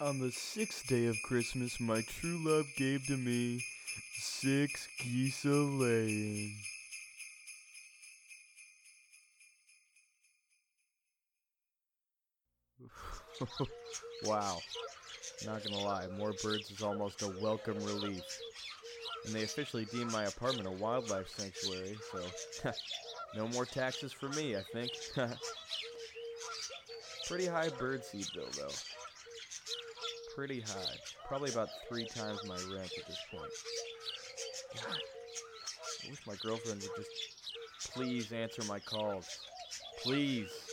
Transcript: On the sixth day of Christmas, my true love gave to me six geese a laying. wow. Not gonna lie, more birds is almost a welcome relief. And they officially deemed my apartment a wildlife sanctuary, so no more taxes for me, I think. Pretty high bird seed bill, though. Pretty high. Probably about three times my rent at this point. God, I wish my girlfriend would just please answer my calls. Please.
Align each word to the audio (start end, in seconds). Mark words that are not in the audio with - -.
On 0.00 0.18
the 0.18 0.32
sixth 0.32 0.88
day 0.88 1.06
of 1.06 1.22
Christmas, 1.22 1.78
my 1.78 2.02
true 2.02 2.38
love 2.44 2.66
gave 2.76 3.06
to 3.06 3.16
me 3.16 3.64
six 4.18 4.88
geese 4.98 5.44
a 5.44 5.48
laying. 5.50 6.56
wow. 14.24 14.58
Not 15.46 15.64
gonna 15.64 15.84
lie, 15.84 16.06
more 16.18 16.34
birds 16.42 16.70
is 16.70 16.82
almost 16.82 17.22
a 17.22 17.28
welcome 17.42 17.76
relief. 17.84 18.22
And 19.24 19.34
they 19.34 19.42
officially 19.44 19.84
deemed 19.86 20.12
my 20.12 20.24
apartment 20.24 20.66
a 20.66 20.70
wildlife 20.70 21.28
sanctuary, 21.28 21.96
so 22.12 22.72
no 23.36 23.48
more 23.48 23.66
taxes 23.66 24.12
for 24.12 24.28
me, 24.30 24.56
I 24.56 24.62
think. 24.72 24.90
Pretty 27.26 27.46
high 27.46 27.68
bird 27.68 28.04
seed 28.04 28.26
bill, 28.34 28.48
though. 28.56 28.68
Pretty 30.40 30.60
high. 30.62 30.96
Probably 31.28 31.50
about 31.50 31.68
three 31.86 32.06
times 32.06 32.40
my 32.48 32.54
rent 32.74 32.90
at 32.96 33.06
this 33.06 33.18
point. 33.30 33.52
God, 34.74 34.96
I 34.96 36.10
wish 36.10 36.20
my 36.26 36.34
girlfriend 36.36 36.80
would 36.80 36.90
just 36.96 37.92
please 37.92 38.32
answer 38.32 38.62
my 38.64 38.78
calls. 38.78 39.28
Please. 40.02 40.69